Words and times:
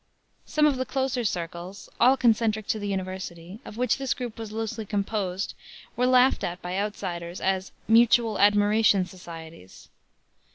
Some 0.47 0.65
of 0.65 0.77
the 0.77 0.85
closer 0.87 1.23
circles 1.23 1.87
all 1.99 2.17
concentric 2.17 2.65
to 2.69 2.79
the 2.79 2.87
university 2.87 3.59
of 3.63 3.77
which 3.77 3.99
this 3.99 4.15
group 4.15 4.39
was 4.39 4.51
loosely 4.51 4.83
composed 4.83 5.53
were 5.95 6.07
laughed 6.07 6.43
at 6.43 6.59
by 6.59 6.75
outsiders 6.75 7.39
as 7.39 7.71
"Mutual 7.87 8.39
Admiration 8.39 9.05
Societies." 9.05 9.89